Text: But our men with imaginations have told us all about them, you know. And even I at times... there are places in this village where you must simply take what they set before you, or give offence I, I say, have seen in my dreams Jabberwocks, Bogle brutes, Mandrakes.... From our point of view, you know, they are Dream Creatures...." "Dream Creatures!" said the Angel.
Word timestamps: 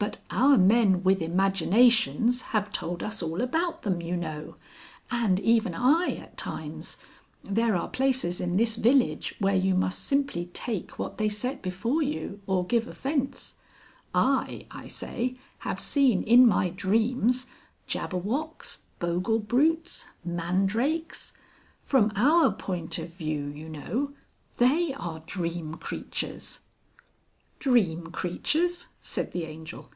But 0.00 0.16
our 0.30 0.56
men 0.56 1.02
with 1.02 1.20
imaginations 1.20 2.40
have 2.40 2.72
told 2.72 3.02
us 3.02 3.22
all 3.22 3.42
about 3.42 3.82
them, 3.82 4.00
you 4.00 4.16
know. 4.16 4.56
And 5.10 5.38
even 5.38 5.74
I 5.74 6.16
at 6.16 6.38
times... 6.38 6.96
there 7.44 7.76
are 7.76 7.86
places 7.86 8.40
in 8.40 8.56
this 8.56 8.76
village 8.76 9.34
where 9.40 9.54
you 9.54 9.74
must 9.74 10.02
simply 10.02 10.46
take 10.54 10.98
what 10.98 11.18
they 11.18 11.28
set 11.28 11.60
before 11.60 12.00
you, 12.00 12.40
or 12.46 12.66
give 12.66 12.88
offence 12.88 13.56
I, 14.14 14.66
I 14.70 14.88
say, 14.88 15.36
have 15.60 15.78
seen 15.78 16.22
in 16.22 16.46
my 16.46 16.70
dreams 16.70 17.48
Jabberwocks, 17.86 18.84
Bogle 19.00 19.38
brutes, 19.38 20.06
Mandrakes.... 20.24 21.34
From 21.82 22.10
our 22.16 22.50
point 22.52 22.96
of 22.98 23.12
view, 23.12 23.48
you 23.48 23.68
know, 23.68 24.14
they 24.56 24.94
are 24.94 25.20
Dream 25.26 25.74
Creatures...." 25.74 26.60
"Dream 27.58 28.06
Creatures!" 28.06 28.86
said 29.02 29.32
the 29.32 29.44
Angel. 29.44 29.90